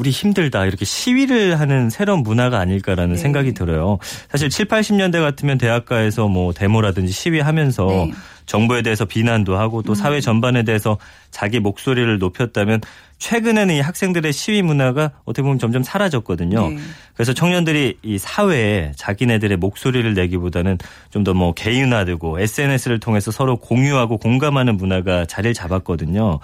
[0.00, 3.20] 우리 힘들다 이렇게 시위를 하는 새로운 문화가 아닐까라는 네.
[3.20, 3.98] 생각이 들어요.
[4.30, 8.12] 사실 7, 80년대 같으면 대학가에서 뭐 데모라든지 시위하면서 네.
[8.46, 9.94] 정부에 대해서 비난도 하고 또 음.
[9.94, 10.96] 사회 전반에 대해서
[11.30, 12.80] 자기 목소리를 높였다면
[13.20, 16.70] 최근에는 이 학생들의 시위 문화가 어떻게 보면 점점 사라졌거든요.
[16.70, 16.78] 네.
[17.14, 20.78] 그래서 청년들이 이 사회에 자기네들의 목소리를 내기보다는
[21.10, 26.40] 좀 더 뭐 개인화되고 SNS를 통해서 서로 공유하고 공감하는 문화가 자리를 잡았거든요.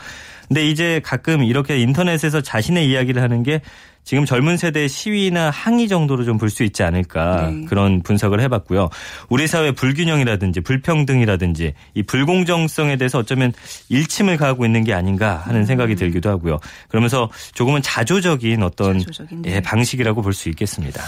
[0.48, 3.62] 근데 이제 가끔 이렇게 인터넷에서 자신의 이야기를 하는 게
[4.06, 7.64] 지금 젊은 세대의 시위나 항의 정도로 좀 볼 수 있지 않을까 네.
[7.66, 8.88] 그런 분석을 해봤고요.
[9.28, 13.52] 우리 사회 불균형이라든지 불평등이라든지 이 불공정성에 대해서 어쩌면
[13.88, 15.64] 일침을 가하고 있는 게 아닌가 하는 음.
[15.64, 16.60] 생각이 들기도 하고요.
[16.88, 19.02] 그러면서 조금은 자조적인 어떤
[19.44, 21.02] 예, 방식이라고 볼 수 있겠습니다.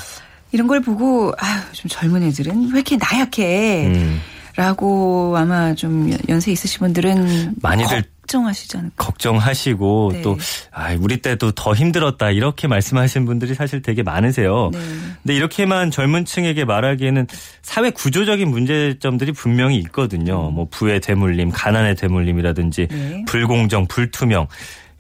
[0.51, 3.87] 이런 걸 보고 아유 좀 젊은 애들은 왜 이렇게 나약해?
[3.87, 4.21] 음.
[4.57, 9.05] 라고 아마 좀 연세 있으신 분들은 많이들 걱정하시지 않을까?
[9.05, 10.23] 걱정하시고 네.
[10.23, 10.37] 또
[10.71, 14.71] 아, 우리 때도 더 힘들었다 이렇게 말씀하시는 분들이 사실 되게 많으세요.
[14.73, 14.79] 네.
[15.23, 17.27] 근데 이렇게만 젊은 층에게 말하기에는
[17.63, 20.49] 사회 구조적인 문제점들이 분명히 있거든요.
[20.49, 20.55] 음.
[20.55, 23.25] 뭐 부의 대물림, 가난의 대물림이라든지 네.
[23.27, 24.47] 불공정, 불투명.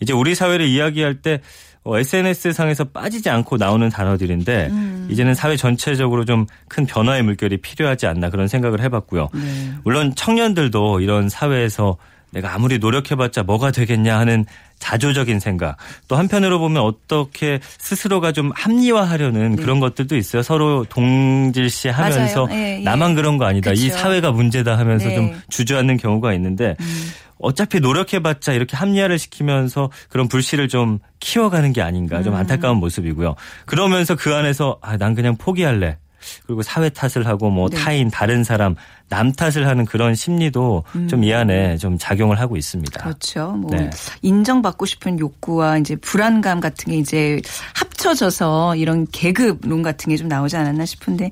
[0.01, 1.41] 이제 우리 사회를 이야기할 때
[1.87, 5.09] SNS 어, 상에서 빠지지 않고 나오는 단어들인데 음.
[5.11, 9.29] 이제는 사회 전체적으로 좀 큰 변화의 물결이 필요하지 않나 그런 생각을 해봤고요.
[9.35, 9.41] 네.
[9.85, 11.97] 물론 청년들도 이런 사회에서
[12.31, 14.45] 내가 아무리 노력해봤자 뭐가 되겠냐 하는
[14.79, 15.77] 자조적인 생각.
[16.07, 19.63] 또 한편으로 보면 어떻게 스스로가 좀 합리화하려는 네.
[19.63, 20.43] 그런 것들도 있어요.
[20.43, 22.85] 서로 동질시 하면서 예, 예.
[22.85, 23.71] 나만 그런 거 아니다.
[23.71, 23.83] 그쵸.
[23.83, 25.15] 이 사회가 문제다 하면서 네.
[25.15, 27.11] 좀 주저앉는 경우가 있는데 음.
[27.41, 32.39] 어차피 노력해봤자 이렇게 합리화를 시키면서 그런 불씨를 좀 키워가는 게 아닌가 좀 음.
[32.39, 33.35] 안타까운 모습이고요.
[33.67, 35.99] 그러면서 그 안에서 아, 난 그냥 포기할래.
[36.47, 37.77] 그리고 사회 탓을 하고 뭐 네.
[37.77, 38.75] 타인 다른 사람
[39.09, 41.09] 남 탓을 하는 그런 심리도 음.
[41.09, 43.03] 좀이 안에 좀 작용을 하고 있습니다.
[43.03, 43.53] 그렇죠.
[43.53, 43.89] 뭐 네.
[44.23, 47.41] 인정받고 싶은 욕구와 이제 불안감 같은 게 이제
[47.75, 51.31] 합쳐져서 이런 계급론 같은 게 좀 나오지 않았나 싶은데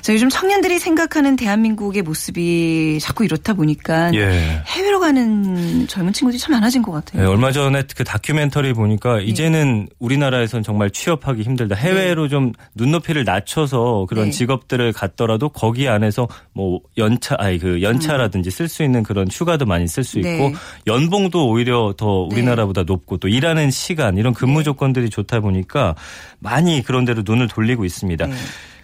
[0.00, 4.62] 저 요즘 청년들이 생각하는 대한민국의 모습이 자꾸 이렇다 보니까 예.
[4.66, 7.22] 해외로 가는 젊은 친구들이 참 많아진 것 같아요.
[7.22, 9.24] 네, 얼마 전에 그 다큐멘터리 보니까 네.
[9.24, 11.76] 이제는 우리나라에선 정말 취업하기 힘들다.
[11.76, 12.28] 해외로 네.
[12.30, 14.30] 좀 눈높이를 낮춰서 그런 네.
[14.30, 19.66] 직업들을 갖더라도 거기 안에서 뭐 연 연차 아니 그 연차라든지 쓸 수 있는 그런 휴가도
[19.66, 20.54] 많이 쓸 수 있고 네.
[20.86, 22.36] 연봉도 오히려 더 네.
[22.36, 24.64] 우리나라보다 높고 또 일하는 시간 이런 근무 네.
[24.64, 25.94] 조건들이 좋다 보니까
[26.38, 28.26] 많이 그런 데로 눈을 돌리고 있습니다.
[28.26, 28.34] 네.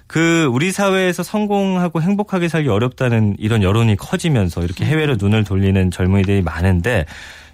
[0.06, 4.86] 그 우리 사회에서 성공하고 행복하게 살기 어렵다는 이런 여론이 커지면서 이렇게 음.
[4.86, 7.04] 해외로 눈을 돌리는 젊은이들이 많은데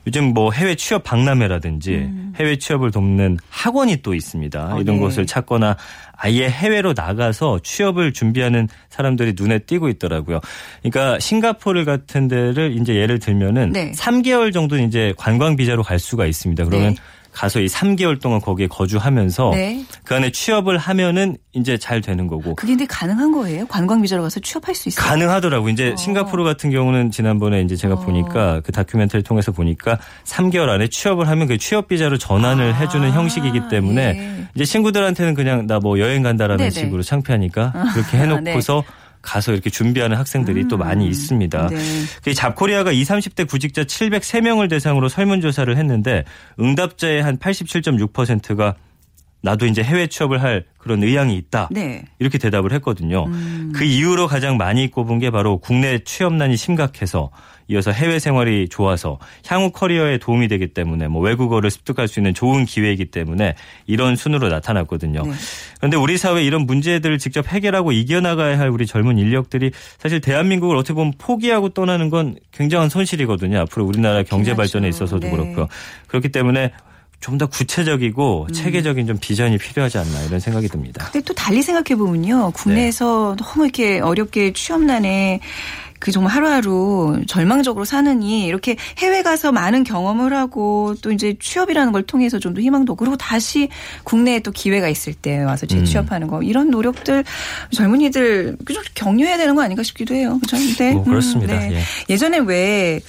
[0.06, 2.32] 요즘 뭐 해외 취업 박람회라든지 음.
[2.36, 4.74] 해외 취업을 돕는 학원이 또 있습니다.
[4.74, 5.00] 어, 이런 네.
[5.00, 5.76] 곳을 찾거나
[6.16, 10.40] 아예 해외로 나가서 취업을 준비하는 사람들이 눈에 띄고 있더라고요.
[10.82, 13.92] 그러니까 싱가포르 같은 데를 이제 예를 들면은 네.
[13.92, 16.64] 3개월 정도는 이제 관광 비자로 갈 수가 있습니다.
[16.64, 17.00] 그러면 네.
[17.34, 19.84] 가서 이 3개월 동안 거기에 거주하면서 네.
[20.04, 22.54] 그 안에 취업을 하면은 이제 잘 되는 거고.
[22.54, 23.66] 그게 근데 가능한 거예요?
[23.66, 25.04] 관광 비자로 가서 취업할 수 있어요?
[25.06, 25.68] 가능하더라고.
[25.68, 25.96] 이제 어.
[25.96, 28.00] 싱가포르 같은 경우는 지난번에 이제 제가 어.
[28.00, 32.76] 보니까 그 다큐멘터리 통해서 보니까 3개월 안에 취업을 하면 그 취업 비자로 전환을 아.
[32.76, 34.48] 해주는 형식이기 때문에 예.
[34.54, 36.70] 이제 친구들한테는 그냥 나 뭐 여행 간다라는 네네.
[36.70, 39.03] 식으로 창피하니까 그렇게 해놓고서 네.
[39.24, 40.68] 가서 이렇게 준비하는 학생들이 음.
[40.68, 41.68] 또 많이 있습니다.
[41.68, 41.78] 네.
[42.22, 46.24] 그 잡코리아가 20, 30대 구직자 703명을 대상으로 설문조사를 했는데
[46.60, 48.76] 응답자의 한 87.6%가
[49.42, 51.68] 나도 이제 해외 취업을 할 그런 의향이 있다.
[51.70, 52.04] 네.
[52.18, 53.24] 이렇게 대답을 했거든요.
[53.26, 53.72] 음.
[53.74, 57.30] 그 이후로 가장 많이 꼽은 게 바로 국내 취업난이 심각해서
[57.68, 62.64] 이어서 해외 생활이 좋아서 향후 커리어에 도움이 되기 때문에 뭐 외국어를 습득할 수 있는 좋은
[62.64, 63.54] 기회이기 때문에
[63.86, 65.22] 이런 순으로 나타났거든요.
[65.22, 65.32] 네.
[65.78, 70.94] 그런데 우리 사회 이런 문제들을 직접 해결하고 이겨나가야 할 우리 젊은 인력들이 사실 대한민국을 어떻게
[70.94, 73.60] 보면 포기하고 떠나는 건 굉장한 손실이거든요.
[73.60, 75.30] 앞으로 우리나라 경제 발전에 있어서도 네.
[75.30, 75.68] 그렇고요.
[76.06, 76.72] 그렇기 때문에
[77.24, 78.52] 좀더 구체적이고 음.
[78.52, 81.08] 체계적인 좀 비전이 필요하지 않나 이런 생각이 듭니다.
[81.10, 82.50] 근데 또 달리 생각해 보면요.
[82.50, 83.44] 국내에서 네.
[83.44, 85.40] 너무 이렇게 어렵게 취업난에
[86.04, 92.02] 그 정말 하루하루 절망적으로 사느니 이렇게 해외 가서 많은 경험을 하고 또 이제 취업이라는 걸
[92.02, 93.70] 통해서 좀 더 희망도 그리고 다시
[94.04, 97.24] 국내에 또 기회가 있을 때 와서 재취업하는 거 이런 노력들
[97.72, 100.38] 젊은이들 좀 격려해야 되는 거 아닌가 싶기도 해요.
[100.46, 100.58] 그렇죠?
[100.76, 100.92] 네.
[100.92, 101.54] 뭐 그렇습니다.
[101.54, 101.82] 음, 네.
[102.10, 102.16] 예.
[102.18, 103.00] 전에 왜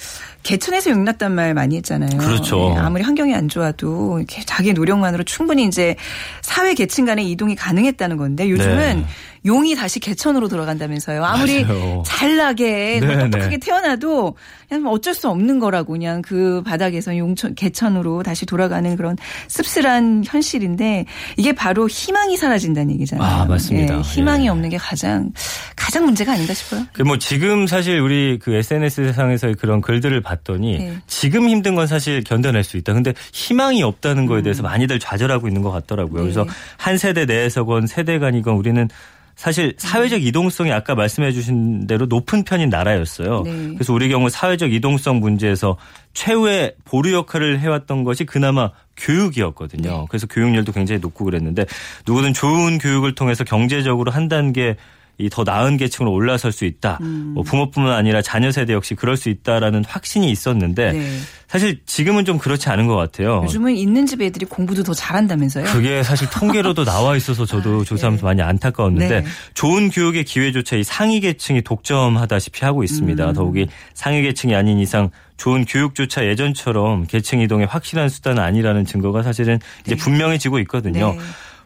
[0.46, 2.18] 개천에서 용났단 말 많이 했잖아요.
[2.18, 2.70] 그렇죠.
[2.70, 5.96] 네, 아무리 환경이 안 좋아도 자기의 노력만으로 충분히 이제
[6.40, 9.06] 사회 계층 간의 이동이 가능했다는 건데 요즘은 네.
[9.46, 11.24] 용이 다시 개천으로 돌아간다면서요.
[11.24, 12.02] 아무리 맞아요.
[12.04, 13.58] 잘나게 네, 똑똑하게 네.
[13.58, 14.36] 태어나도
[14.68, 19.16] 그냥 어쩔 수 없는 거라고 그냥 그 바닥에서 용천 개천으로 다시 돌아가는 그런
[19.48, 21.06] 씁쓸한 현실인데
[21.36, 23.26] 이게 바로 희망이 사라진다는 얘기잖아요.
[23.26, 23.96] 아 맞습니다.
[23.96, 24.48] 예, 희망이 예.
[24.48, 25.30] 없는 게 가장
[25.76, 26.84] 가장 문제가 아닌가 싶어요.
[26.92, 30.96] 그뭐 지금 사실 우리 그 SNS 세상에서의 그런 글들을 봤더니 네.
[31.06, 32.92] 지금 힘든 건 사실 견뎌낼 수 있다.
[32.92, 34.64] 근데 희망이 없다는 거에 대해서 음.
[34.64, 36.24] 많이들 좌절하고 있는 것 같더라고요.
[36.24, 36.32] 네.
[36.32, 38.88] 그래서 한 세대 내에서건 세대 간이건 우리는
[39.36, 43.42] 사실 사회적 이동성이 아까 말씀해 주신 대로 높은 편인 나라였어요.
[43.42, 43.74] 네.
[43.74, 45.76] 그래서 우리 경우 사회적 이동성 문제에서
[46.14, 49.90] 최후의 보류 역할을 해왔던 것이 그나마 교육이었거든요.
[49.90, 50.06] 네.
[50.08, 51.66] 그래서 교육열도 굉장히 높고 그랬는데
[52.06, 54.76] 누구든 좋은 교육을 통해서 경제적으로 한 단계
[55.18, 56.98] 이 더 나은 계층으로 올라설 수 있다.
[57.00, 57.32] 음.
[57.34, 61.18] 뭐 부모뿐만 아니라 자녀 세대 역시 그럴 수 있다라는 확신이 있었는데 네.
[61.48, 63.40] 사실 지금은 좀 그렇지 않은 것 같아요.
[63.44, 65.64] 요즘은 있는 집 애들이 공부도 더 잘한다면서요?
[65.66, 68.24] 그게 사실 통계로도 나와 있어서 저도 아, 조사하면서 네.
[68.26, 69.26] 많이 안타까웠는데 네.
[69.54, 73.28] 좋은 교육의 기회조차 이 상위 계층이 독점하다시피 하고 있습니다.
[73.28, 73.32] 음.
[73.32, 79.58] 더욱이 상위 계층이 아닌 이상 좋은 교육조차 예전처럼 계층 이동의 확실한 수단은 아니라는 증거가 사실은
[79.86, 80.02] 이제 네.
[80.02, 81.12] 분명해지고 있거든요.
[81.14, 81.18] 네.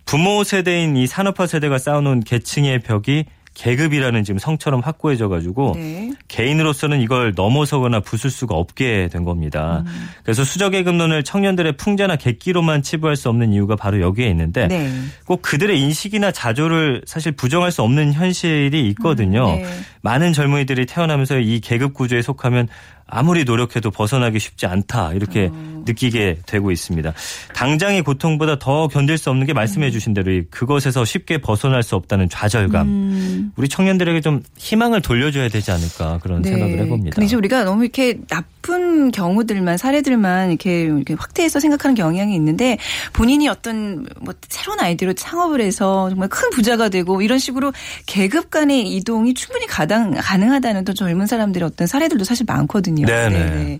[0.06, 6.12] 부모 세대인 이 산업화 세대가 쌓아놓은 계층의 벽이 계급이라는 지금 성처럼 확고해져 가지고 네.
[6.28, 9.82] 개인으로서는 이걸 넘어서거나 부술 수가 없게 된 겁니다.
[9.86, 10.08] 음.
[10.22, 14.90] 그래서 수저계급론을 청년들의 풍자나 객기로만 치부할 수 없는 이유가 바로 여기에 있는데 네.
[15.26, 19.50] 꼭 그들의 인식이나 자조를 사실 부정할 수 없는 현실이 있거든요.
[19.50, 19.62] 음.
[19.62, 19.66] 네.
[20.02, 22.68] 많은 젊은이들이 태어나면서 이 계급 구조에 속하면
[23.10, 25.70] 아무리 노력해도 벗어나기 쉽지 않다 이렇게 어.
[25.86, 27.12] 느끼게 되고 있습니다.
[27.54, 29.92] 당장의 고통보다 더 견딜 수 없는 게 말씀해 음.
[29.92, 32.86] 주신 대로 그것에서 쉽게 벗어날 수 없다는 좌절감.
[32.86, 33.52] 음.
[33.56, 36.50] 우리 청년들에게 좀 희망을 돌려줘야 되지 않을까 그런 네.
[36.50, 37.14] 생각을 해봅니다.
[37.14, 42.78] 근데 이제 우리가 너무 이렇게 나쁜 경우들만 사례들만 이렇게, 이렇게 확대해서 생각하는 경향이 있는데
[43.12, 47.72] 본인이 어떤 뭐 새로운 아이디어로 창업을 해서 정말 큰 부자가 되고 이런 식으로
[48.06, 52.99] 계급 간의 이동이 충분히 가당, 가능하다는 또 젊은 사람들의 어떤 사례들도 사실 많거든요.
[53.06, 53.30] 네네.
[53.30, 53.78] 네네.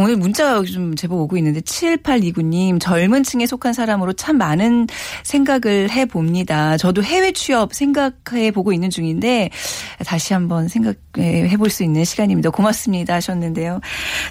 [0.00, 4.86] 오늘 문자 좀 제법 오고 있는데 7829님 젊은 층에 속한 사람으로 참 많은
[5.24, 6.76] 생각을 해 봅니다.
[6.76, 9.50] 저도 해외 취업 생각해 보고 있는 중인데
[10.04, 12.50] 다시 한번 생각해 볼 수 있는 시간입니다.
[12.50, 13.80] 고맙습니다 하셨는데요.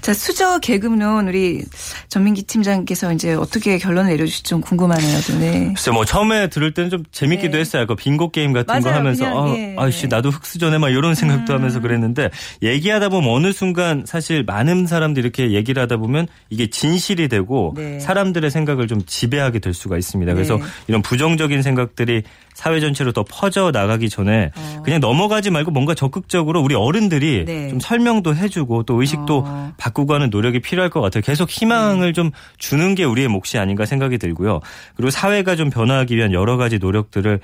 [0.02, 1.64] 자, 수저 계급론 우리
[2.10, 5.20] 전민기 팀장께서 이제 어떻게 결론을 내려주실지 좀 궁금하네요.
[5.40, 5.68] 네.
[5.74, 7.60] 글쎄 뭐 처음에 들을 때는 좀 재밌기도 네.
[7.60, 7.88] 했어요.
[7.88, 8.84] 그 빙고 게임 같은 맞아요.
[8.84, 9.76] 거 하면서 그냥, 아, 예.
[9.78, 11.60] 아씨 나도 흑수저네 막 이런 생각도 음.
[11.60, 12.30] 하면서 그랬는데
[12.62, 18.00] 얘기하다 보면 어느 순간 사실 많은 사람들이 이렇게 얘기를 하다 보면 이게 진실이 되고 네.
[18.00, 20.34] 사람들의 생각을 좀 지배하게 될 수가 있습니다.
[20.34, 20.64] 그래서 네.
[20.88, 24.82] 이런 부정적인 생각들이 사회 전체로 더 퍼져 나가기 전에 어.
[24.84, 27.70] 그냥 넘어가지 말고 뭔가 적극적으로 우리 어른들이 네.
[27.70, 29.74] 좀 설명도 해주고 또 의식도 어.
[29.78, 31.22] 바꾸고 하는 노력이 필요할 것 같아요.
[31.22, 32.14] 계속 희망을 네.
[32.14, 34.60] 좀 주는 게 우리의 몫이 아닌가 생각이 들고요.
[34.96, 37.40] 그리고 사회가 좀 변화하기 위한 여러 가지 노력들을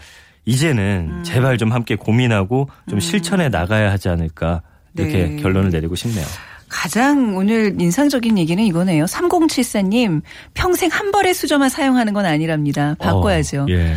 [0.45, 1.23] 이제는 음.
[1.23, 2.99] 제발 좀 함께 고민하고 좀 음.
[2.99, 4.62] 실천해 나가야 하지 않을까
[4.97, 5.36] 이렇게 네.
[5.38, 6.25] 결론을 내리고 싶네요.
[6.76, 9.06] 가장 오늘 인상적인 얘기는 이거네요.
[9.06, 10.22] 3074님
[10.54, 12.98] 평생 한 벌의 수저만 사용하는 건 아니랍니다.
[13.00, 13.62] 바꿔야죠.
[13.62, 13.96] 어, 예.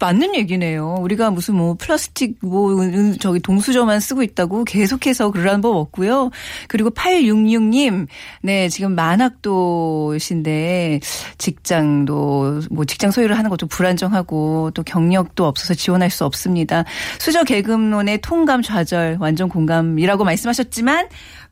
[0.00, 0.96] 맞는 얘기네요.
[1.00, 2.74] 우리가 무슨 뭐 플라스틱 뭐
[3.20, 6.30] 저기 동수저만 쓰고 있다고 계속해서 그러는 법 없고요.
[6.66, 8.08] 그리고 866님
[8.42, 10.98] 네 지금 만학도신데
[11.38, 16.84] 직장도 뭐 직장 소유를 하는 것도 불안정하고 또 경력도 없어서 지원할 수 없습니다.
[17.20, 21.06] 수저 계급론의 통감 좌절 완전 공감이라고 말씀하셨지만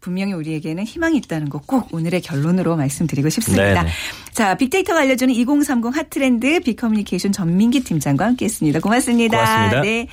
[0.05, 3.83] 분명히 우리에게는 희망이 있다는 거 꼭 오늘의 결론으로 말씀드리고 싶습니다.
[3.83, 3.89] 네네.
[4.33, 8.81] 자, 빅데이터가 알려주는 2030 핫트렌드 빅커뮤니케이션 전민기 팀장과 함께했습니다.
[8.81, 9.37] 고맙습니다.
[9.39, 9.81] 고맙습니다.
[9.81, 10.09] 네.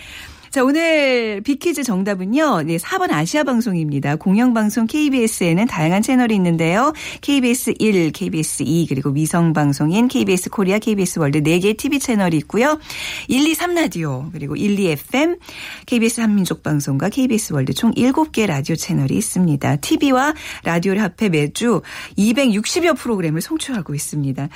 [0.51, 2.63] 자, 오늘 빅퀴즈 정답은요.
[2.63, 4.17] 네, 4번 아시아 방송입니다.
[4.17, 6.91] 공영방송 KBS에는 다양한 채널이 있는데요.
[7.21, 12.77] KBS 1, KBS 2, 그리고 위성방송인 KBS 코리아, KBS 월드 4개 TV 채널이 있고요.
[13.29, 15.37] 1, 2, 3 라디오, 그리고 1, 2 FM,
[15.85, 19.77] KBS 한민족 방송과 KBS 월드 총 7개 라디오 채널이 있습니다.
[19.77, 20.33] TV와
[20.65, 21.81] 라디오를 합해 매주
[22.17, 24.49] 260여 프로그램을 송출하고 있습니다.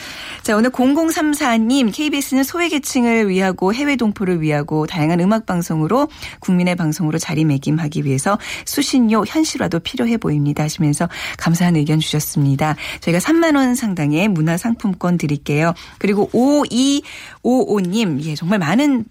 [0.44, 6.08] 자, 오늘 0034님, KBS는 소외계층을 위하고 해외 동포를 위하고 다양한 음악 방송을 방송으로
[6.40, 12.76] 국민의 방송으로 자리매김하기 위해서 수신료 현실화도 필요해 보입니다 하시면서 감사한 의견 주셨습니다.
[13.02, 15.74] 저희가 3만 원 상당의 문화 상품권 드릴게요.
[15.98, 16.30] 그리고
[17.44, 19.06] 5255님 예 정말 많은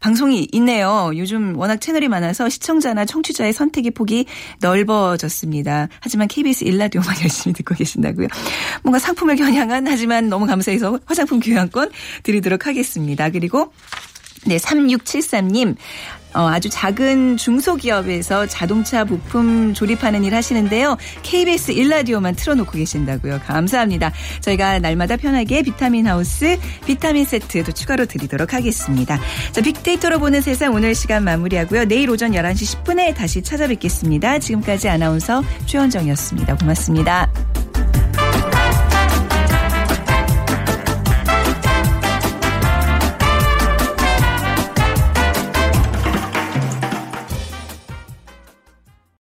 [0.00, 1.10] 방송이 있네요.
[1.16, 4.26] 요즘 워낙 채널이 많아서 시청자나 청취자의 선택의 폭이
[4.60, 5.88] 넓어졌습니다.
[6.00, 8.28] 하지만 KBS 일라디오만 열심히 듣고 계신다고요.
[8.82, 11.90] 뭔가 상품을 겨냥한 하지만 너무 감사해서 화장품 교환권
[12.22, 13.30] 드리도록 하겠습니다.
[13.30, 13.72] 그리고
[14.46, 15.76] 네, 3673님.
[16.34, 20.96] 어, 아주 작은 중소기업에서 자동차 부품 조립하는 일 하시는데요.
[21.22, 23.40] KBS 일라디오만 틀어놓고 계신다고요.
[23.44, 24.12] 감사합니다.
[24.40, 29.20] 저희가 날마다 편하게 비타민 하우스, 비타민 세트도 추가로 드리도록 하겠습니다.
[29.52, 31.84] 자, 빅데이터로 보는 세상 오늘 시간 마무리하고요.
[31.84, 34.38] 내일 오전 11시 10분에 다시 찾아뵙겠습니다.
[34.38, 36.56] 지금까지 아나운서 최원정이었습니다.
[36.56, 37.30] 고맙습니다.